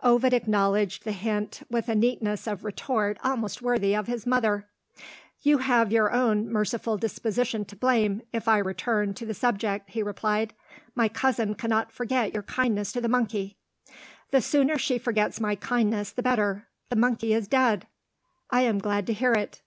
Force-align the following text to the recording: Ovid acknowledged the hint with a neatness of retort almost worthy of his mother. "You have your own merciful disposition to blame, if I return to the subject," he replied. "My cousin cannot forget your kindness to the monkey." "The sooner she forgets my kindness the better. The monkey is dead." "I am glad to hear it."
Ovid 0.00 0.32
acknowledged 0.32 1.02
the 1.02 1.10
hint 1.10 1.64
with 1.68 1.88
a 1.88 1.96
neatness 1.96 2.46
of 2.46 2.62
retort 2.64 3.18
almost 3.24 3.60
worthy 3.62 3.96
of 3.96 4.06
his 4.06 4.24
mother. 4.24 4.68
"You 5.40 5.58
have 5.58 5.90
your 5.90 6.12
own 6.12 6.48
merciful 6.48 6.96
disposition 6.96 7.64
to 7.64 7.74
blame, 7.74 8.22
if 8.32 8.46
I 8.46 8.58
return 8.58 9.12
to 9.14 9.26
the 9.26 9.34
subject," 9.34 9.90
he 9.90 10.00
replied. 10.00 10.54
"My 10.94 11.08
cousin 11.08 11.56
cannot 11.56 11.90
forget 11.90 12.32
your 12.32 12.44
kindness 12.44 12.92
to 12.92 13.00
the 13.00 13.08
monkey." 13.08 13.56
"The 14.30 14.40
sooner 14.40 14.78
she 14.78 14.98
forgets 14.98 15.40
my 15.40 15.56
kindness 15.56 16.12
the 16.12 16.22
better. 16.22 16.68
The 16.88 16.94
monkey 16.94 17.34
is 17.34 17.48
dead." 17.48 17.88
"I 18.52 18.60
am 18.60 18.78
glad 18.78 19.04
to 19.08 19.12
hear 19.12 19.32
it." 19.32 19.62